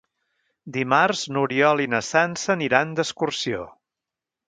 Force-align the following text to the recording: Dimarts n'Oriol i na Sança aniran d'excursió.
Dimarts 0.77 1.21
n'Oriol 1.35 1.85
i 1.85 1.87
na 1.97 2.01
Sança 2.09 2.53
aniran 2.57 2.97
d'excursió. 3.01 3.65